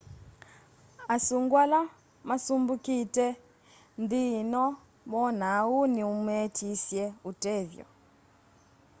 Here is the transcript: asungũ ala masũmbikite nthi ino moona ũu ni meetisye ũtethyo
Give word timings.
asungũ 1.13 1.55
ala 1.63 1.79
masũmbikite 2.27 3.25
nthi 4.01 4.21
ino 4.41 4.63
moona 5.09 5.49
ũu 5.73 5.83
ni 5.93 6.01
meetisye 6.25 7.05
ũtethyo 7.29 7.85